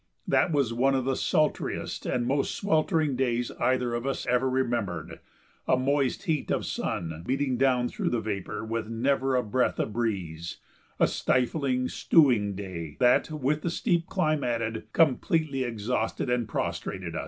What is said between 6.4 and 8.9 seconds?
of sun beating down through vapor, with